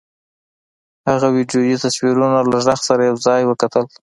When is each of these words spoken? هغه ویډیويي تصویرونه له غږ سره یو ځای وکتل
هغه 1.09 1.27
ویډیويي 1.35 1.75
تصویرونه 1.83 2.37
له 2.49 2.57
غږ 2.67 2.79
سره 2.89 3.01
یو 3.09 3.17
ځای 3.25 3.41
وکتل 3.45 3.85